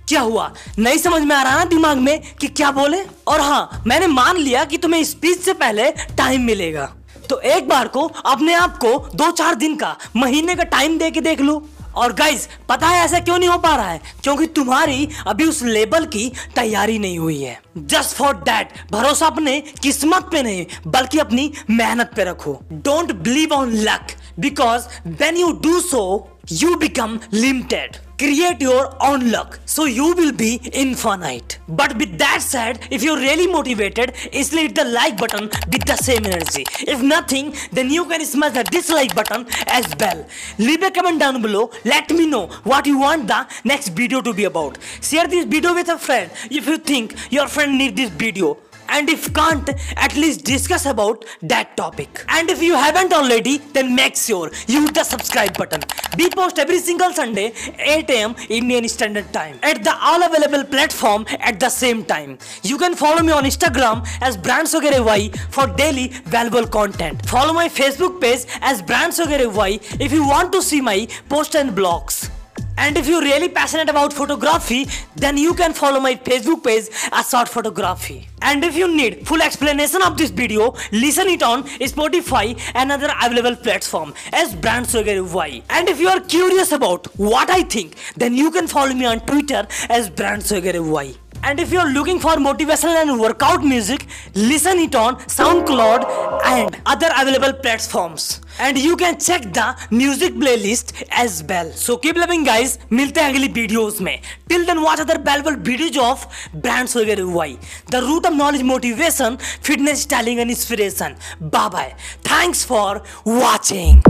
क्या 0.07 0.21
हुआ? 0.21 0.51
नहीं 0.79 0.97
समझ 0.97 1.21
में 1.21 1.35
आ 1.35 1.41
रहा 1.43 1.57
ना 1.57 1.65
दिमाग 1.65 1.97
में 1.97 2.21
कि 2.41 2.47
क्या 2.47 2.71
बोले? 2.71 3.01
और 3.27 3.41
हाँ 3.41 3.83
मैंने 3.87 4.07
मान 4.07 4.37
लिया 4.37 4.63
कि 4.65 4.77
तुम्हें 4.77 5.03
स्पीच 5.03 5.39
से 5.39 5.53
पहले 5.53 5.89
टाइम 6.17 6.41
मिलेगा। 6.41 6.91
तो 7.29 7.39
एक 7.39 7.69
बार 7.69 7.87
को, 7.87 8.03
अपने 8.25 8.53
आप 8.53 8.77
को 8.77 8.97
दो 9.15 9.31
चार 9.31 9.55
दिन 9.55 9.75
का, 9.75 9.95
महीने 10.15 10.55
का 10.55 10.63
टाइम 10.65 10.97
दे 10.97 11.11
के 11.11 11.21
देख 11.21 11.41
लो। 11.41 11.63
और 11.95 12.13
गाइज़ 12.13 12.47
पता 12.69 12.87
है 12.87 13.03
ऐसा 13.05 13.19
क्यों 13.19 13.37
नहीं 13.39 13.49
हो 13.49 13.57
पा 13.57 13.75
रहा 13.75 13.89
है? 13.89 14.01
क्योंकि 14.23 14.45
तुम्हारी 14.45 15.09
अभी 15.27 15.45
उस 15.45 15.63
लेबल 15.63 16.05
की 16.05 16.31
तैयारी 16.55 16.99
नहीं 16.99 17.19
हुई 17.19 17.41
है। 17.41 17.59
जस्ट 17.77 18.15
फॉर 18.15 18.33
डैट 18.33 18.73
भरोसा 18.91 19.27
अपने 19.27 19.59
किस्मत 19.81 20.29
पे 20.31 20.41
नहीं, 20.43 20.65
बल्कि 20.87 21.19
अपनी 21.19 21.51
मेहनत 21.69 22.11
पे 22.15 22.23
रखो। 22.23 22.59
Don't 22.71 23.11
believe 23.11 23.53
on 23.53 23.71
luck 23.71 24.07
because 24.39 24.87
when 25.07 25.37
you 25.37 25.51
do 25.51 25.79
so 25.79 26.27
you 26.51 26.75
become 26.75 27.19
limited 27.33 27.97
create 28.21 28.61
your 28.61 28.95
own 29.09 29.31
luck. 29.31 29.59
So 29.65 29.85
you 29.85 30.13
will 30.13 30.31
be 30.31 30.51
infinite. 30.71 31.57
But 31.67 31.97
with 31.97 32.17
that 32.19 32.41
said 32.41 32.79
if 32.91 33.03
you're 33.03 33.17
really 33.17 33.47
motivated 33.47 34.13
easily 34.31 34.63
hit 34.63 34.75
the 34.75 34.85
like 34.85 35.17
button 35.17 35.49
with 35.73 35.85
the 35.85 35.95
same 35.95 36.25
energy. 36.25 36.65
If 36.93 37.01
nothing 37.01 37.53
then 37.71 37.89
you 37.89 38.05
can 38.05 38.25
smash 38.25 38.53
the 38.53 38.63
dislike 38.63 39.15
button 39.15 39.47
as 39.67 39.93
well. 39.99 40.25
Leave 40.59 40.83
a 40.83 40.91
comment 40.91 41.19
down 41.19 41.41
below. 41.41 41.71
Let 41.83 42.11
me 42.11 42.27
know 42.27 42.47
what 42.71 42.85
you 42.85 42.99
want 42.99 43.27
the 43.27 43.47
next 43.63 43.89
video 43.89 44.21
to 44.21 44.33
be 44.33 44.43
about. 44.43 44.77
Share 45.01 45.27
this 45.27 45.45
video 45.45 45.73
with 45.73 45.89
a 45.89 45.97
friend. 45.97 46.29
If 46.51 46.67
you 46.67 46.77
think 46.77 47.15
your 47.31 47.47
friend 47.47 47.77
need 47.77 47.95
this 47.95 48.09
video 48.09 48.57
and 48.91 49.09
if 49.09 49.33
can't 49.33 49.69
at 50.05 50.15
least 50.15 50.45
discuss 50.45 50.85
about 50.85 51.25
that 51.41 51.75
topic. 51.77 52.23
And 52.29 52.49
if 52.49 52.61
you 52.61 52.75
haven't 52.75 53.13
already 53.13 53.57
then 53.75 53.95
make 53.95 54.15
sure 54.15 54.51
you 54.67 54.81
hit 54.85 54.93
the 54.93 55.03
subscribe 55.03 55.57
button. 55.57 55.81
We 56.17 56.29
post 56.29 56.59
every 56.59 56.79
single 56.79 57.13
sunday 57.13 57.53
8 57.79 58.09
am 58.09 58.35
indian 58.49 58.87
standard 58.95 59.31
time 59.37 59.59
at 59.63 59.83
the 59.83 59.95
all 60.09 60.23
available 60.23 60.63
platform 60.75 61.25
at 61.39 61.59
the 61.59 61.69
same 61.69 62.03
time. 62.03 62.37
You 62.63 62.77
can 62.77 62.95
follow 62.95 63.23
me 63.23 63.31
on 63.31 63.45
instagram 63.45 64.05
as 64.21 64.37
brands 64.37 64.73
y 64.73 65.29
for 65.49 65.67
daily 65.67 66.07
valuable 66.35 66.67
content. 66.67 67.25
Follow 67.25 67.53
my 67.53 67.69
facebook 67.69 68.21
page 68.21 68.45
as 68.61 68.81
brands 68.81 69.19
y 69.19 69.79
if 69.99 70.11
you 70.11 70.27
want 70.27 70.51
to 70.51 70.61
see 70.61 70.81
my 70.81 71.07
post 71.29 71.55
and 71.55 71.71
blogs 71.71 72.29
and 72.77 72.97
if 72.97 73.07
you're 73.07 73.21
really 73.21 73.49
passionate 73.49 73.89
about 73.89 74.13
photography, 74.13 74.87
then 75.15 75.37
you 75.37 75.53
can 75.53 75.73
follow 75.73 75.99
my 75.99 76.15
Facebook 76.15 76.63
page 76.63 76.87
as 77.11 77.29
Short 77.29 77.47
Photography. 77.47 78.27
And 78.41 78.63
if 78.63 78.75
you 78.75 78.87
need 78.87 79.27
full 79.27 79.41
explanation 79.41 80.01
of 80.01 80.17
this 80.17 80.31
video, 80.31 80.73
listen 80.91 81.27
it 81.27 81.43
on 81.43 81.63
Spotify 81.63 82.59
and 82.73 82.91
other 82.91 83.11
available 83.23 83.55
platform 83.55 84.13
as 84.33 84.55
Brand 84.55 84.89
Sugar 84.89 85.23
Y. 85.23 85.61
And 85.69 85.89
if 85.89 85.99
you 85.99 86.07
are 86.09 86.19
curious 86.19 86.71
about 86.71 87.05
what 87.17 87.49
I 87.49 87.63
think, 87.63 87.95
then 88.17 88.33
you 88.33 88.51
can 88.51 88.67
follow 88.67 88.93
me 88.93 89.05
on 89.05 89.19
Twitter 89.21 89.67
as 89.89 90.09
Brand 90.09 90.45
Sugar 90.45 90.81
Y. 90.81 91.13
And 91.43 91.59
if 91.59 91.71
you're 91.71 91.91
looking 91.91 92.19
for 92.19 92.35
motivational 92.35 93.01
and 93.01 93.19
workout 93.19 93.63
music, 93.63 94.05
listen 94.35 94.77
it 94.79 94.95
on 94.95 95.15
SoundCloud 95.15 96.05
and 96.45 96.77
other 96.85 97.09
available 97.17 97.53
platforms. 97.53 98.41
And 98.59 98.77
you 98.77 98.95
can 98.95 99.19
check 99.19 99.41
the 99.53 99.75
music 99.89 100.33
playlist 100.33 101.03
as 101.09 101.43
well. 101.43 101.71
So 101.71 101.97
keep 101.97 102.15
loving 102.15 102.43
guys. 102.43 102.77
मिलते 102.91 103.21
हैं 103.21 103.33
अगली 103.33 103.47
videos 103.47 104.01
में. 104.01 104.19
Till 104.49 104.65
then 104.65 104.81
watch 104.83 104.99
other 104.99 105.17
valuable 105.29 105.57
videos 105.69 105.97
of 105.97 106.27
brands 106.65 106.95
वगैरह 106.97 107.33
हुई. 107.33 107.57
The 107.91 108.01
root 108.07 108.25
of 108.25 108.37
knowledge, 108.41 108.63
motivation, 108.63 109.37
fitness, 109.69 110.01
styling 110.07 110.39
and 110.39 110.57
inspiration. 110.57 111.15
Bye 111.41 111.69
bye. 111.69 111.93
Thanks 112.31 112.63
for 112.63 113.01
watching. 113.25 114.03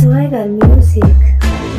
Swagger 0.00 0.46
Music. 0.46 1.77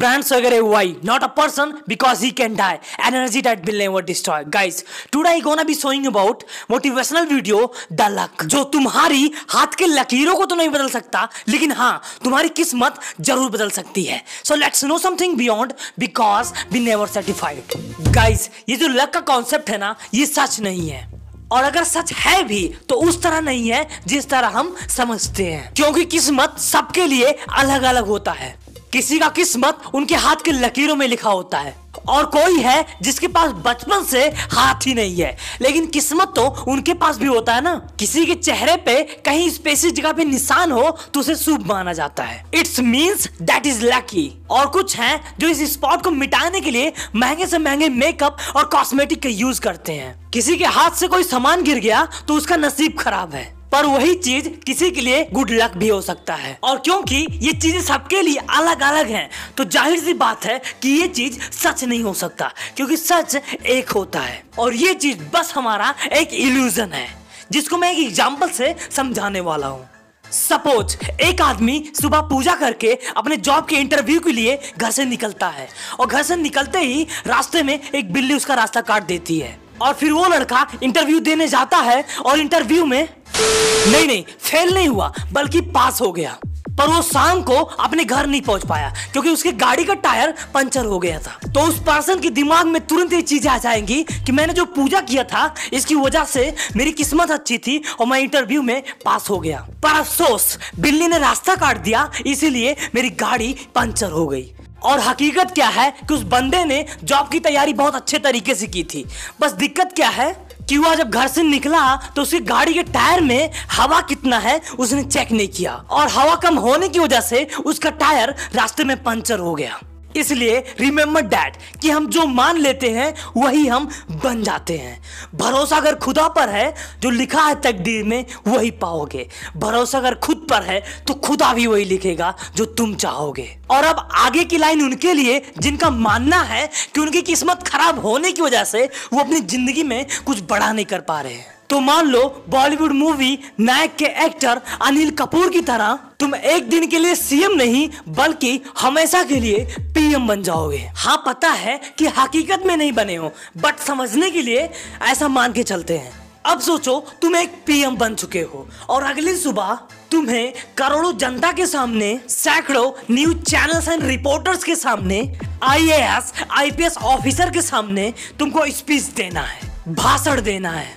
Brand 0.00 0.32
वगैरह 0.32 0.60
why 0.70 0.84
not 1.08 1.24
a 1.26 1.28
person 1.28 1.72
because 1.92 2.20
he 2.20 2.30
can 2.40 2.56
die. 2.56 2.78
Energy 3.08 3.40
that 3.42 3.64
will 3.66 3.78
never 3.82 4.02
destroy. 4.02 4.38
Guys, 4.56 4.84
today 5.12 5.34
I 5.36 5.40
gonna 5.40 5.64
be 5.64 5.74
showing 5.74 6.06
about 6.10 6.44
motivational 6.70 7.28
video, 7.28 7.60
the 7.90 8.08
luck. 8.10 8.44
जो 8.44 8.62
तुम्हारी 8.74 9.30
हाथ 9.50 9.74
के 9.78 9.86
लकीरों 9.86 10.34
को 10.36 10.46
तो 10.46 10.54
नहीं 10.54 10.68
बदल 10.68 10.88
सकता, 10.88 11.28
लेकिन 11.48 11.72
हाँ 11.72 12.02
तुम्हारी 12.24 12.48
किस्मत 12.60 13.00
ज़रूर 13.20 13.50
बदल 13.50 13.70
सकती 13.70 14.04
है। 14.04 14.22
So 14.44 14.54
let's 14.54 14.84
know 14.84 14.98
something 14.98 15.36
beyond 15.36 15.72
because 15.98 16.52
we 16.72 16.80
never 16.80 17.06
certified 17.08 18.12
guys 18.14 18.48
ये 18.68 18.76
जो 18.76 18.88
लक 18.88 19.12
का 19.14 19.20
कॉन्सेप्ट 19.32 19.70
है 19.70 19.78
ना, 19.78 19.94
ये 20.14 20.26
सच 20.26 20.60
नहीं 20.60 20.88
है। 20.88 21.06
और 21.52 21.64
अगर 21.64 21.84
सच 21.84 22.12
है 22.12 22.42
भी 22.44 22.62
तो 22.88 22.94
उस 23.08 23.22
तरह 23.22 23.40
नहीं 23.40 23.68
है 23.68 23.86
जिस 24.06 24.28
तरह 24.30 24.48
हम 24.56 24.74
समझते 24.96 25.44
हैं। 25.44 25.72
क्योंकि 25.74 26.04
किस्मत 26.04 26.58
सबके 26.60 27.06
लिए 27.06 27.30
अलग 27.50 27.82
अलग 27.82 28.06
होता 28.06 28.32
है। 28.32 28.56
किसी 28.92 29.18
का 29.18 29.28
किस्मत 29.28 29.82
उनके 29.94 30.14
हाथ 30.16 30.36
के 30.44 30.52
लकीरों 30.52 30.94
में 30.96 31.06
लिखा 31.08 31.30
होता 31.30 31.58
है। 31.58 31.76
और 32.08 32.24
कोई 32.26 32.58
है 32.58 32.84
जिसके 33.02 33.28
पास 33.28 33.50
बचपन 33.64 34.04
से 34.04 34.24
हाथ 34.52 34.86
ही 34.86 34.94
नहीं 34.94 35.16
है, 35.16 35.36
लेकिन 35.62 35.86
किस्मत 35.86 36.32
तो 36.36 36.42
उनके 36.68 36.94
पास 36.94 37.18
भी 37.18 37.26
होता 37.26 37.54
है 37.54 37.60
ना। 37.60 37.74
किसी 37.98 38.24
के 38.26 38.34
चेहरे 38.34 38.76
पे 38.76 39.02
कहीं 39.24 39.48
स्पेसिफिक 39.50 39.96
जगह 39.96 40.12
पे 40.12 40.24
निशान 40.24 40.72
हो 40.72 40.90
तो 41.14 41.20
उसे 41.20 41.36
शुभ 41.36 41.66
माना 41.66 41.92
जाता 41.92 42.22
है। 42.22 42.44
It's 42.54 42.80
means 42.80 43.28
that 43.42 43.66
is 43.66 43.84
lucky 43.84 44.30
और 44.50 44.66
कुछ 44.68 44.96
हैं 44.96 45.20
जो 45.40 45.48
इस 45.48 45.72
स्पॉट 45.72 46.02
को 46.02 46.10
मिटाने 46.10 46.60
के 46.60 46.70
लिए 46.70 46.92
महँगे 47.16 47.46
से 47.46 47.58
महँगे 47.58 47.88
मेकअप 47.88 48.36
और 48.56 48.64
कॉस्मेटिक 48.66 49.22
का 49.22 49.28
यूज़ 49.28 49.60
करते 49.60 49.92
हैं। 49.92 50.30
किसी 50.30 50.56
के 50.56 50.64
हाथ 50.66 50.90
से 50.90 51.08
कोई 51.08 51.22
सामान 51.24 51.62
गिर 51.62 51.78
गया 51.78 52.08
तो 52.28 52.34
उसका 52.34 52.56
नसीब 52.56 52.98
खराब 52.98 53.34
है। 53.34 53.57
पर 53.72 53.86
वही 53.86 54.14
चीज़ 54.16 54.48
किसी 54.66 54.90
के 54.90 55.00
लिए 55.00 55.24
गुड 55.32 55.50
लक 55.52 55.76
भी 55.76 55.88
हो 55.88 56.00
सकता 56.02 56.34
है। 56.34 56.58
और 56.62 56.78
क्योंकि 56.78 57.16
ये 57.42 57.52
चीज़ें 57.54 57.80
सबके 57.82 58.22
लिए 58.22 58.38
अलग 58.50 58.80
अलग 58.82 59.10
हैं 59.10 59.28
तो 59.56 59.64
ज़ाहिर 59.66 60.00
सी 60.00 60.14
बात 60.14 60.44
है 60.46 60.60
कि 60.82 60.88
ये 60.90 61.08
चीज़ 61.08 61.38
सच 61.40 61.84
नहीं 61.84 62.02
हो 62.02 62.14
सकता, 62.14 62.52
क्योंकि 62.76 62.96
सच 62.96 63.36
एक 63.36 63.90
होता 63.90 64.20
है। 64.20 64.42
और 64.58 64.74
ये 64.76 64.94
चीज़ 64.96 65.18
बस 65.34 65.52
हमारा 65.54 65.94
एक 66.12 66.32
इल्यूजन 66.34 66.92
है, 66.92 67.06
जिसको 67.50 67.76
मैं 67.76 67.92
एक 67.92 67.98
एग्ज़ाम्पल 67.98 68.48
से 68.50 68.74
समझाने 68.90 69.40
वाला 69.42 69.66
हूँ। 69.66 69.88
सपोज़ 70.24 70.96
एक 71.22 71.40
आदमी 71.42 71.82
सुबह 71.94 72.20
पूजा 72.22 72.54
करके 72.56 72.92
अपने 73.16 73.36
जॉब 73.38 73.66
के 73.66 73.76
इंटरव्यू 73.76 74.20
के 74.20 74.32
लिए 74.32 74.58
घर 74.78 74.90
से 74.90 75.04
निकलता 75.04 75.48
है, 75.48 75.68
और 76.00 76.06
घर 76.06 76.22
से 76.22 76.36
निकलते 76.36 76.78
ही 76.80 77.06
रास्ते 77.26 77.62
में 77.62 77.78
एक 77.90 78.12
बिल्ली 78.12 78.34
उसका 78.34 78.54
रास्ता 78.54 78.80
काट 78.82 79.06
देती 79.06 79.38
है, 79.38 79.58
और 79.82 79.94
फिर 79.94 80.12
वो 80.12 80.26
लड़का 80.28 80.66
इंटरव्यू 80.82 81.20
देने 81.20 81.46
जाता 81.48 81.76
है, 81.78 82.04
और 82.26 82.38
इंटरव्यू 82.38 82.84
में 82.86 83.08
नहीं 83.40 84.06
नहीं 84.06 84.22
फेल 84.40 84.74
नहीं 84.74 84.88
हुआ, 84.88 85.12
बल्कि 85.32 85.60
पास 85.60 86.00
हो 86.00 86.12
गया। 86.12 86.38
पर 86.78 86.86
वो 86.86 87.02
शाम 87.02 87.42
को 87.42 87.54
अपने 87.54 88.04
घर 88.04 88.26
नहीं 88.26 88.40
पहुँच 88.40 88.66
पाया, 88.66 88.94
क्योंकि 89.12 89.30
उसकी 89.30 89.52
गाड़ी 89.52 89.84
का 89.84 89.94
टायर 89.94 90.34
पंचर 90.54 90.84
हो 90.84 90.98
गया 90.98 91.18
था। 91.18 91.52
तो 91.54 91.60
उस 91.60 91.78
पर्सन 91.78 92.20
के 92.20 92.30
दिमाग 92.30 92.66
में 92.66 92.86
तुरंत 92.86 93.12
ये 93.12 93.22
चीज़ें 93.22 93.50
आ 93.52 93.58
जाएँगी 93.58 94.02
कि 94.02 94.32
मैंने 94.32 94.52
जो 94.52 94.64
पूजा 94.64 95.00
किया 95.00 95.24
था, 95.24 95.54
इसकी 95.72 95.94
वजह 95.94 96.24
से 96.24 96.54
मेरी 96.76 96.92
किस्मत 96.92 97.30
अच्छी 97.30 97.58
थी 97.58 97.82
और 98.00 98.06
मैं 98.06 98.18
इंटरव्यू 98.20 98.62
में 98.62 98.82
पास 99.04 99.30
हो 99.30 99.38
गया। 99.38 99.66
पर 99.82 99.98
अफसोस, 99.98 100.58
बिल्ली 100.78 101.08
ने 101.08 101.18
रास्ता 101.18 101.54
काट 101.54 101.78
दिया, 101.78 102.10
इसीलिए 102.26 102.76
मेरी 102.94 103.10
गाड़ी 103.10 103.56
पंचर 103.74 104.10
हो 104.10 104.26
गई। 104.26 104.52
और 104.82 105.00
हकीकत 105.00 105.50
क्या 105.50 105.68
है 105.68 105.90
कि 105.90 106.14
उस 106.14 106.22
बंदे 106.22 106.64
ने 106.64 106.86
जॉब 107.04 107.28
की 107.28 107.40
तैयारी 107.40 107.72
बहुत 107.72 107.94
अच्छे 107.94 108.18
तरीके 108.18 108.54
से 108.54 108.66
की 108.66 108.84
थी। 108.84 109.04
बस 109.40 109.52
दिक्कत 109.52 109.92
क्या 109.96 110.08
है? 110.08 110.47
कि 110.68 110.78
वह 110.78 110.94
जब 110.94 111.10
घर 111.10 111.28
से 111.28 111.42
निकला 111.42 111.94
तो 112.16 112.22
उसकी 112.22 112.40
गाड़ी 112.40 112.74
के 112.74 112.82
टायर 112.82 113.20
में 113.20 113.50
हवा 113.72 114.00
कितना 114.00 114.38
है, 114.38 114.60
उसने 114.78 115.02
चेक 115.04 115.32
नहीं 115.32 115.48
किया। 115.48 115.74
और 115.90 116.08
हवा 116.08 116.34
कम 116.36 116.58
होने 116.58 116.88
की 116.88 116.98
वजह 116.98 117.20
से 117.20 117.44
उसका 117.66 117.90
टायर 117.90 118.34
रास्ते 118.54 118.84
में 118.84 118.96
पंचर 119.02 119.38
हो 119.38 119.54
गया। 119.54 119.80
इसलिए 120.18 120.58
रिमेम्बर 120.80 121.22
डैट 121.24 121.56
कि 121.82 121.90
हम 121.90 122.06
जो 122.08 122.26
मान 122.26 122.58
लेते 122.58 122.90
हैं, 122.90 123.14
वही 123.36 123.66
हम 123.66 123.88
बन 124.14 124.42
जाते 124.42 124.76
हैं। 124.76 124.98
भरोसा 125.34 125.76
अगर 125.76 125.94
खुदा 125.96 126.26
पर 126.28 126.48
है, 126.48 126.74
जो 127.00 127.10
लिखा 127.10 127.42
है 127.42 127.54
तकदीर 127.60 128.04
में, 128.04 128.24
वही 128.46 128.70
पाओगे। 128.72 129.26
भरोसा 129.56 129.98
अगर 129.98 130.14
खुद 130.16 130.46
पर 130.50 130.62
है 130.62 130.82
तो 131.06 131.14
खुदा 131.16 131.52
भी 131.54 131.66
वही 131.66 131.84
लिखेगा 131.84 132.34
जो 132.56 132.64
तुम 132.64 132.94
चाहोगे। 132.96 133.48
और 133.70 133.84
अब 133.84 134.08
आगे 134.16 134.44
की 134.44 134.58
लाइन 134.58 134.82
उनके 134.82 135.12
लिए, 135.12 135.40
जिनका 135.58 135.90
मानना 135.90 136.40
है 136.42 136.66
कि 136.94 137.00
उनकी 137.00 137.22
किस्मत 137.22 137.62
खराब 137.62 137.98
होने 137.98 138.32
की 138.32 138.42
वजह 138.42 138.64
से, 138.64 138.84
वो 139.12 139.20
अपनी 139.20 139.40
ज़िंदगी 139.40 139.82
में 139.82 140.06
कुछ 140.26 140.42
बड़ा 140.50 140.72
नहीं 140.72 140.84
कर 140.84 141.00
पा 141.00 141.20
रहे 141.20 141.34
हैं। 141.34 141.57
तो 141.70 141.78
मान 141.80 142.06
लो 142.06 142.22
बॉलीवुड 142.48 142.92
मूवी 142.92 143.38
नायक 143.60 143.96
के 143.96 144.06
एक्टर 144.24 144.60
अनिल 144.82 145.10
कपूर 145.10 145.50
की 145.50 145.60
तरह 145.62 145.98
तुम 146.20 146.34
एक 146.34 146.68
दिन 146.70 146.86
के 146.86 146.98
लिए 146.98 147.14
सीएम 147.14 147.52
नहीं, 147.52 147.88
बल्कि 148.08 148.60
हमेशा 148.78 149.22
के 149.24 149.40
लिए 149.40 149.64
पीएम 149.94 150.26
बन 150.28 150.42
जाओगे। 150.42 150.78
हाँ 150.96 151.22
पता 151.26 151.48
है 151.50 151.80
कि 151.98 152.06
हकीकत 152.18 152.62
में 152.66 152.76
नहीं 152.76 152.92
बने 152.92 153.16
हो 153.16 153.32
बट 153.56 153.78
समझने 153.78 154.30
के 154.30 154.42
लिए 154.42 154.68
ऐसा 155.02 155.28
मान 155.28 155.52
के 155.52 155.62
चलते 155.62 155.96
हैं। 155.96 156.12
अब 156.46 156.60
सोचो, 156.60 156.98
तुम 157.22 157.36
एक 157.36 157.62
पीएम 157.66 157.96
बन 157.96 158.14
चुके 158.14 158.40
हो, 158.42 158.66
और 158.88 159.02
अगली 159.02 159.34
सुबह 159.36 159.78
तुम्हें 160.10 160.52
करोड़ों 160.78 161.12
जनता 161.18 161.50
के 161.52 161.66
सामने, 161.66 162.20
सैकड़ों 162.28 162.90
न्यूज़ 163.10 163.38
चैनल्स 163.40 163.88
एंड 163.88 164.04
रिपोर्टर्स 164.04 164.64
के 164.64 164.76
सामने 164.76 165.20
आईएएस 165.62 166.32
आईपीएस 166.50 166.96
ऑफिसर 166.98 167.50
के 167.50 167.62
सामने 167.62 168.12
तुमको 168.38 168.66
स्पीच 168.68 169.02
देना 169.16 169.40
है, 169.40 169.60
भाषण 169.88 170.40
देना 170.42 170.70
है। 170.70 170.96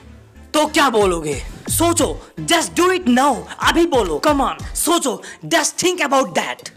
तो 0.53 0.65
क्या 0.65 0.89
बोलोगे? 0.89 1.33
सोचो 1.69 2.07
जस्ट 2.39 2.75
डू 2.77 2.89
इट 2.91 3.07
नाउ 3.07 3.35
अभी 3.63 3.85
बोलो। 3.85 4.17
कमान 4.17 4.73
सोचो 4.75 5.21
जस्ट 5.45 5.83
थिंक 5.83 6.01
अबाउट 6.01 6.29
दैट 6.29 6.69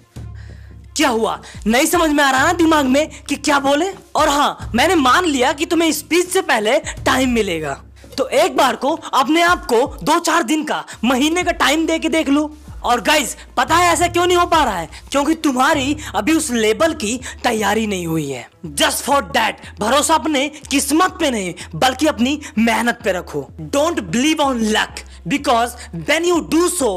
क्या 0.97 1.09
हुआ? 1.09 1.41
नहीं 1.67 1.87
समझ 1.87 2.11
में 2.11 2.23
आ 2.25 2.31
रहा 2.31 2.47
ना 2.47 2.53
दिमाग 2.53 2.87
में 2.87 3.11
कि 3.29 3.37
क्या 3.37 3.59
बोले? 3.59 3.91
और 4.15 4.29
हाँ 4.29 4.71
मैंने 4.75 4.95
मान 4.95 5.25
लिया 5.25 5.53
कि 5.53 5.67
तुम्हें 5.67 5.91
स्पीच 5.93 6.29
से 6.29 6.43
पहले 6.43 6.79
टाइम 6.79 7.31
मिलेगा। 7.31 7.81
तो 8.19 8.27
एक 8.29 8.57
बार 8.57 8.77
को, 8.77 8.91
अपने 9.15 9.43
आप 9.43 9.65
को 9.67 9.87
दो 10.03 10.19
चार 10.19 10.43
दिन 10.43 10.65
का, 10.65 10.85
महीने 11.05 11.43
का 11.43 11.53
टाइम 11.53 11.87
दे 11.87 11.99
के 11.99 12.09
देख 12.09 12.29
लो। 12.29 12.45
और 12.85 13.01
गाइज़ 13.01 13.35
पता 13.57 13.77
है 13.77 13.93
ऐसा 13.93 14.09
क्यों 14.09 14.27
नहीं 14.27 14.37
हो 14.37 14.47
पा 14.47 14.63
रहा 14.65 14.79
है? 14.79 14.89
क्योंकि 15.11 15.35
तुम्हारी 15.35 15.97
अभी 16.15 16.33
उस 16.33 16.51
लेबल 16.51 16.95
की 16.95 17.17
तैयारी 17.45 17.87
नहीं 17.87 18.07
हुई 18.07 18.29
है। 18.31 18.47
जस्ट 18.67 19.05
फॉर 19.05 19.25
दैट 19.25 19.61
भरोसा 19.81 20.15
अपने 20.15 20.49
किस्मत 20.71 21.17
पे 21.21 21.31
नहीं, 21.31 21.55
बल्कि 21.75 22.07
अपनी 22.07 22.41
मेहनत 22.59 22.99
पे 23.05 23.13
रखो। 23.13 23.47
Don't 23.61 24.01
believe 24.01 24.41
on 24.41 24.61
luck 24.61 25.05
because 25.29 25.75
when 25.95 26.25
you 26.25 26.41
do 26.51 26.69
so 26.69 26.91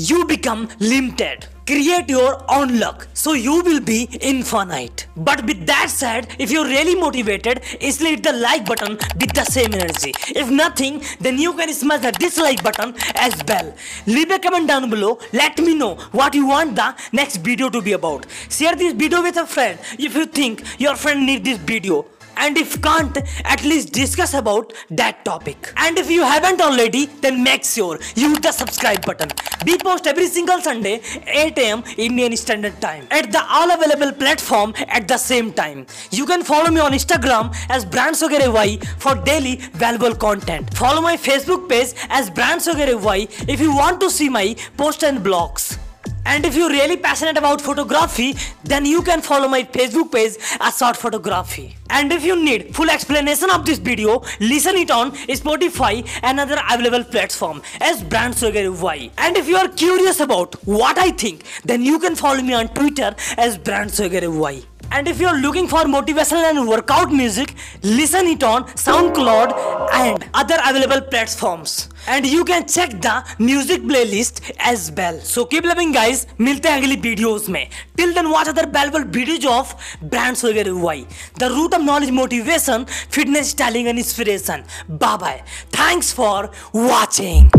you 0.00 0.22
become 0.24 0.66
limited 0.82 1.44
create 1.66 2.08
your 2.08 2.42
own 2.48 2.78
luck. 2.78 3.06
So 3.14 3.32
you 3.32 3.62
will 3.62 3.80
be 3.80 4.08
infinite. 4.20 5.06
But 5.16 5.44
with 5.46 5.66
that 5.66 5.88
said 5.90 6.34
if 6.38 6.50
you're 6.50 6.66
really 6.66 6.94
motivated 6.94 7.62
easily 7.80 8.10
hit 8.10 8.22
the 8.22 8.32
like 8.32 8.66
button 8.66 8.98
with 9.20 9.32
the 9.32 9.44
same 9.44 9.74
energy. 9.74 10.12
If 10.28 10.50
nothing 10.50 11.02
then 11.20 11.38
you 11.38 11.52
can 11.54 11.72
smash 11.72 12.00
the 12.00 12.12
dislike 12.12 12.62
button 12.62 12.94
as 13.14 13.34
well. 13.48 13.74
Leave 14.06 14.30
a 14.30 14.38
comment 14.38 14.68
down 14.68 14.90
below. 14.90 15.18
Let 15.32 15.58
me 15.58 15.74
know 15.74 15.94
what 16.12 16.34
you 16.34 16.46
want 16.46 16.76
the 16.76 16.94
next 17.12 17.38
video 17.38 17.70
to 17.70 17.80
be 17.80 17.92
about. 17.92 18.26
Share 18.50 18.74
this 18.74 18.92
video 18.92 19.22
with 19.22 19.36
a 19.36 19.46
friend. 19.46 19.78
If 19.98 20.14
you 20.14 20.26
think 20.26 20.62
your 20.78 20.96
friend 20.96 21.24
need 21.26 21.44
this 21.44 21.58
video 21.58 22.06
and 22.36 22.56
if 22.56 22.80
can't 22.82 23.16
at 23.44 23.62
least 23.64 23.92
discuss 23.92 24.34
about 24.34 24.72
that 24.90 25.24
topic. 25.24 25.72
And 25.76 25.98
if 25.98 26.10
you 26.10 26.22
haven't 26.22 26.60
already 26.60 27.06
then 27.22 27.42
make 27.42 27.64
sure 27.64 27.98
you 28.14 28.30
hit 28.30 28.42
the 28.42 28.52
subscribe 28.52 29.04
button. 29.04 29.30
We 29.66 29.78
post 29.78 30.06
every 30.06 30.26
single 30.26 30.60
sunday 30.60 31.00
8 31.26 31.58
am 31.58 31.84
indian 31.96 32.36
standard 32.36 32.80
time 32.80 33.06
at 33.10 33.30
the 33.32 33.42
all 33.48 33.70
available 33.70 34.12
platform 34.12 34.74
at 34.88 35.08
the 35.08 35.18
same 35.18 35.52
time. 35.52 35.86
You 36.10 36.26
can 36.26 36.42
follow 36.42 36.70
me 36.70 36.80
on 36.80 36.92
instagram 36.92 37.54
as 37.68 37.84
brands 37.84 38.22
y 38.22 38.78
for 38.98 39.14
daily 39.14 39.56
valuable 39.84 40.14
content. 40.14 40.74
Follow 40.74 41.00
my 41.00 41.16
facebook 41.16 41.68
page 41.68 41.94
as 42.08 42.30
brands 42.30 42.68
y 42.68 43.28
if 43.48 43.60
you 43.60 43.74
want 43.74 44.00
to 44.00 44.10
see 44.10 44.28
my 44.28 44.54
posts 44.76 45.02
and 45.02 45.18
blogs 45.18 45.78
and 46.26 46.44
if 46.44 46.56
you're 46.56 46.70
really 46.70 46.96
passionate 46.96 47.36
about 47.36 47.60
photography, 47.60 48.34
then 48.64 48.86
you 48.86 49.02
can 49.02 49.20
follow 49.20 49.48
my 49.48 49.62
Facebook 49.62 50.12
page 50.12 50.36
as 50.60 50.78
Short 50.78 50.96
Photography. 50.96 51.76
And 51.90 52.12
if 52.12 52.24
you 52.24 52.42
need 52.42 52.74
full 52.74 52.90
explanation 52.90 53.50
of 53.50 53.64
this 53.66 53.78
video, 53.78 54.22
listen 54.40 54.76
it 54.76 54.90
on 54.90 55.12
Spotify 55.12 56.06
and 56.22 56.40
other 56.40 56.58
available 56.70 57.04
platform 57.04 57.62
as 57.80 58.02
Brand 58.02 58.36
Swagger 58.36 58.72
Y. 58.72 59.10
And 59.18 59.36
if 59.36 59.48
you 59.48 59.56
are 59.56 59.68
curious 59.68 60.20
about 60.20 60.54
what 60.66 60.98
I 60.98 61.10
think, 61.10 61.44
then 61.64 61.82
you 61.82 61.98
can 61.98 62.16
follow 62.16 62.42
me 62.42 62.54
on 62.54 62.68
Twitter 62.68 63.14
as 63.36 63.58
Brand 63.58 63.92
Swagger 63.92 64.30
Y. 64.30 64.62
And 64.90 65.08
if 65.08 65.20
you're 65.20 65.40
looking 65.40 65.66
for 65.66 65.84
motivational 65.84 66.48
and 66.50 66.68
workout 66.68 67.12
music, 67.12 67.54
listen 67.82 68.26
it 68.26 68.42
on 68.44 68.64
SoundCloud 68.64 69.88
and 69.92 70.24
other 70.34 70.56
available 70.64 71.00
platforms. 71.00 71.88
And 72.08 72.26
you 72.26 72.44
can 72.44 72.62
check 72.62 72.94
the 73.00 73.22
music 73.40 73.86
playlist 74.04 74.42
as 74.68 74.88
well 74.96 75.18
so 75.24 75.44
keep 75.44 75.66
loving 75.66 75.94
guys 75.94 76.24
मिलते 76.40 76.68
हैं 76.68 76.76
अगली 76.78 76.96
videos 76.96 77.50
में. 77.50 77.66
Till 77.96 78.12
then 78.14 78.26
watch 78.26 78.48
other 78.48 78.66
valuable 78.76 79.04
videos 79.18 79.46
of 79.46 79.74
brands 80.04 80.44
वगैरह 80.44 80.82
by 80.82 81.04
the 81.38 81.44
root 81.54 81.74
of 81.74 81.82
knowledge 81.82 82.10
motivation 82.10 82.86
fitness 83.12 83.54
telling 83.58 83.88
and 83.88 83.98
inspiration 83.98 84.64
bye 84.90 85.16
bye 85.18 85.42
thanks 85.74 86.12
for 86.14 86.52
watching 86.74 87.50